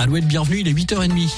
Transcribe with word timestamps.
Alouette, 0.00 0.24
bienvenue, 0.24 0.60
il 0.60 0.68
est 0.68 0.72
8h30. 0.72 1.30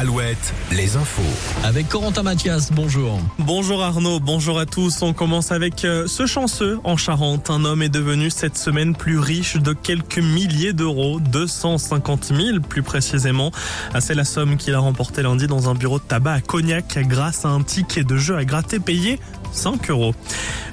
Alouette, 0.00 0.54
les 0.70 0.96
infos. 0.96 1.22
Avec 1.64 1.88
Corentin 1.88 2.22
Mathias, 2.22 2.70
bonjour. 2.70 3.18
Bonjour 3.40 3.82
Arnaud, 3.82 4.20
bonjour 4.20 4.60
à 4.60 4.64
tous. 4.64 5.02
On 5.02 5.12
commence 5.12 5.50
avec 5.50 5.84
euh, 5.84 6.06
ce 6.06 6.24
chanceux 6.24 6.78
en 6.84 6.96
Charente. 6.96 7.50
Un 7.50 7.64
homme 7.64 7.82
est 7.82 7.88
devenu 7.88 8.30
cette 8.30 8.56
semaine 8.56 8.94
plus 8.94 9.18
riche 9.18 9.56
de 9.56 9.72
quelques 9.72 10.20
milliers 10.20 10.72
d'euros, 10.72 11.18
250 11.18 12.26
000 12.26 12.60
plus 12.60 12.84
précisément. 12.84 13.50
Ah, 13.92 14.00
c'est 14.00 14.14
la 14.14 14.24
somme 14.24 14.56
qu'il 14.56 14.72
a 14.74 14.78
remportée 14.78 15.22
lundi 15.22 15.48
dans 15.48 15.68
un 15.68 15.74
bureau 15.74 15.98
de 15.98 16.04
tabac 16.04 16.34
à 16.34 16.40
Cognac 16.42 16.96
grâce 17.08 17.44
à 17.44 17.48
un 17.48 17.64
ticket 17.64 18.04
de 18.04 18.16
jeu 18.16 18.36
à 18.36 18.44
gratter 18.44 18.78
payé 18.78 19.18
5 19.52 19.90
euros. 19.90 20.14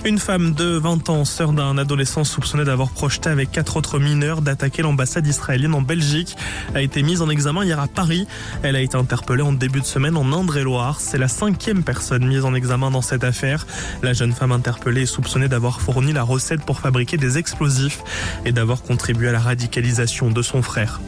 Une 0.05 0.19
femme 0.19 0.53
de 0.53 0.77
20 0.77 1.09
ans, 1.09 1.25
sœur 1.25 1.51
d'un 1.51 1.77
adolescent 1.79 2.23
soupçonné 2.23 2.63
d'avoir 2.63 2.89
projeté 2.89 3.29
avec 3.29 3.51
quatre 3.51 3.77
autres 3.77 3.97
mineurs 3.97 4.41
d'attaquer 4.41 4.83
l'ambassade 4.83 5.25
israélienne 5.25 5.73
en 5.73 5.81
Belgique, 5.81 6.35
a 6.75 6.81
été 6.81 7.01
mise 7.01 7.21
en 7.23 7.29
examen 7.29 7.63
hier 7.63 7.79
à 7.79 7.87
Paris. 7.87 8.27
Elle 8.61 8.75
a 8.75 8.81
été 8.81 8.95
interpellée 9.15 9.43
en 9.43 9.53
début 9.53 9.79
de 9.79 9.85
semaine 9.85 10.17
en 10.17 10.33
Indre-et-Loire. 10.33 10.99
C'est 10.99 11.17
la 11.17 11.29
cinquième 11.29 11.83
personne 11.83 12.27
mise 12.27 12.43
en 12.43 12.53
examen 12.53 12.91
dans 12.91 13.01
cette 13.01 13.23
affaire. 13.23 13.65
La 14.03 14.11
jeune 14.11 14.33
femme 14.33 14.51
interpellée 14.51 15.03
est 15.03 15.05
soupçonnée 15.05 15.47
d'avoir 15.47 15.79
fourni 15.79 16.11
la 16.11 16.23
recette 16.23 16.65
pour 16.65 16.81
fabriquer 16.81 17.15
des 17.15 17.37
explosifs 17.37 18.01
et 18.43 18.51
d'avoir 18.51 18.81
contribué 18.81 19.29
à 19.29 19.31
la 19.31 19.39
radicalisation 19.39 20.31
de 20.31 20.41
son 20.41 20.61
frère. 20.61 20.99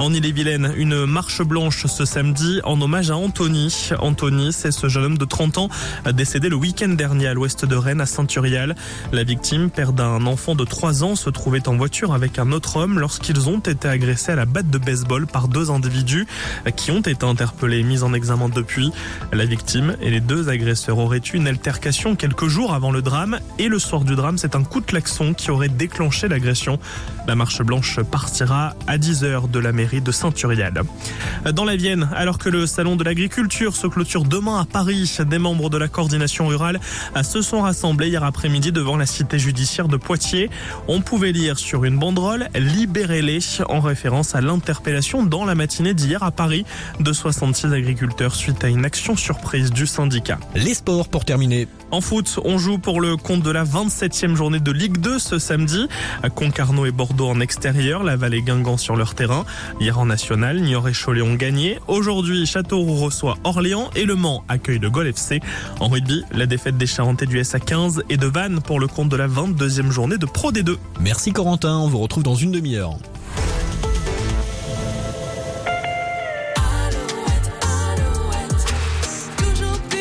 En 0.00 0.14
Ille-et-Vilaine, 0.14 0.72
une 0.78 1.04
marche 1.04 1.42
blanche 1.42 1.84
ce 1.84 2.06
samedi 2.06 2.62
en 2.64 2.80
hommage 2.80 3.10
à 3.10 3.18
Anthony. 3.18 3.90
Anthony, 3.98 4.50
c'est 4.50 4.70
ce 4.70 4.88
jeune 4.88 5.04
homme 5.04 5.18
de 5.18 5.26
30 5.26 5.58
ans 5.58 5.68
décédé 6.14 6.48
le 6.48 6.56
week-end 6.56 6.88
dernier 6.88 7.26
à 7.26 7.34
l'ouest 7.34 7.66
de 7.66 7.76
Rennes, 7.76 8.00
à 8.00 8.06
Saint-Urial. 8.06 8.76
La 9.12 9.24
victime, 9.24 9.68
père 9.68 9.92
d'un 9.92 10.24
enfant 10.24 10.54
de 10.54 10.64
3 10.64 11.04
ans, 11.04 11.16
se 11.16 11.28
trouvait 11.28 11.68
en 11.68 11.76
voiture 11.76 12.14
avec 12.14 12.38
un 12.38 12.50
autre 12.50 12.78
homme 12.78 12.98
lorsqu'ils 12.98 13.50
ont 13.50 13.58
été 13.58 13.88
agressés 13.88 14.32
à 14.32 14.36
la 14.36 14.46
batte 14.46 14.70
de 14.70 14.78
baseball 14.78 15.26
par 15.26 15.48
deux 15.48 15.70
individus 15.70 16.26
qui 16.76 16.90
ont 16.92 17.02
été 17.02 17.26
interpellés 17.26 17.80
et 17.80 17.82
mis 17.82 18.02
en 18.02 18.14
examen 18.14 18.48
depuis. 18.48 18.92
La 19.34 19.44
victime 19.44 19.96
et 20.00 20.08
les 20.08 20.20
deux 20.20 20.48
agresseurs 20.48 20.96
auraient 20.96 21.20
eu 21.30 21.36
une 21.36 21.46
altercation 21.46 22.16
quelques 22.16 22.48
jours 22.48 22.72
avant 22.72 22.90
le 22.90 23.02
drame 23.02 23.38
et 23.58 23.68
le 23.68 23.78
soir 23.78 24.04
du 24.04 24.16
drame, 24.16 24.38
c'est 24.38 24.56
un 24.56 24.64
coup 24.64 24.80
de 24.80 24.86
klaxon 24.86 25.34
qui 25.34 25.50
aurait 25.50 25.68
déclenché 25.68 26.26
l'agression. 26.26 26.78
La 27.28 27.34
marche 27.34 27.60
blanche 27.60 28.00
partira 28.00 28.74
à 28.86 28.96
10h 28.96 29.50
de 29.50 29.58
la 29.58 29.72
mairie 29.72 29.89
de 29.98 30.12
Saint-Urial. 30.12 30.82
Dans 31.52 31.64
la 31.64 31.74
Vienne, 31.74 32.08
alors 32.14 32.38
que 32.38 32.48
le 32.48 32.66
salon 32.66 32.94
de 32.94 33.02
l'agriculture 33.02 33.74
se 33.74 33.88
clôture 33.88 34.24
demain 34.24 34.60
à 34.60 34.64
Paris, 34.64 35.18
des 35.26 35.38
membres 35.38 35.70
de 35.70 35.78
la 35.78 35.88
coordination 35.88 36.46
rurale 36.46 36.78
se 37.22 37.42
sont 37.42 37.62
rassemblés 37.62 38.08
hier 38.08 38.22
après-midi 38.22 38.70
devant 38.70 38.96
la 38.96 39.06
cité 39.06 39.38
judiciaire 39.38 39.88
de 39.88 39.96
Poitiers. 39.96 40.50
On 40.86 41.00
pouvait 41.00 41.32
lire 41.32 41.58
sur 41.58 41.84
une 41.84 41.98
banderole 41.98 42.48
Libérez-les 42.54 43.40
en 43.68 43.80
référence 43.80 44.34
à 44.34 44.40
l'interpellation 44.40 45.24
dans 45.24 45.44
la 45.44 45.54
matinée 45.54 45.94
d'hier 45.94 46.22
à 46.22 46.30
Paris 46.30 46.64
de 47.00 47.12
66 47.12 47.72
agriculteurs 47.72 48.34
suite 48.34 48.62
à 48.62 48.68
une 48.68 48.84
action 48.84 49.16
surprise 49.16 49.70
du 49.70 49.86
syndicat. 49.86 50.38
Les 50.54 50.74
sports 50.74 51.08
pour 51.08 51.24
terminer. 51.24 51.68
En 51.90 52.00
foot, 52.00 52.38
on 52.44 52.58
joue 52.58 52.78
pour 52.78 53.00
le 53.00 53.16
compte 53.16 53.42
de 53.42 53.50
la 53.50 53.64
27e 53.64 54.34
journée 54.34 54.60
de 54.60 54.70
Ligue 54.70 54.98
2 54.98 55.18
ce 55.18 55.38
samedi. 55.38 55.88
Concarneau 56.34 56.86
et 56.86 56.92
Bordeaux 56.92 57.28
en 57.28 57.40
extérieur, 57.40 58.04
la 58.04 58.16
Vallée 58.16 58.42
Guingamp 58.42 58.76
sur 58.76 58.96
leur 58.96 59.14
terrain. 59.14 59.44
Hier 59.80 59.98
en 59.98 60.04
national, 60.04 60.60
Niort 60.60 60.88
et 60.88 60.92
Cholet 60.92 61.22
ont 61.22 61.36
gagné. 61.36 61.78
Aujourd'hui, 61.88 62.44
Châteauroux 62.44 62.96
reçoit 62.96 63.38
Orléans 63.44 63.88
et 63.96 64.04
Le 64.04 64.14
Mans 64.14 64.44
accueille 64.46 64.78
le 64.78 64.90
Gol 64.90 65.06
FC. 65.06 65.40
En 65.80 65.88
rugby, 65.88 66.22
la 66.32 66.44
défaite 66.44 66.76
des 66.76 66.86
Charentais 66.86 67.24
du 67.24 67.40
SA15 67.40 68.02
et 68.10 68.18
de 68.18 68.26
Vannes 68.26 68.60
pour 68.60 68.78
le 68.78 68.88
compte 68.88 69.08
de 69.08 69.16
la 69.16 69.26
22e 69.26 69.90
journée 69.90 70.18
de 70.18 70.26
Pro 70.26 70.52
D2. 70.52 70.76
Merci 71.00 71.32
Corentin, 71.32 71.78
on 71.78 71.88
vous 71.88 71.98
retrouve 71.98 72.22
dans 72.22 72.34
une 72.34 72.52
demi-heure. 72.52 72.98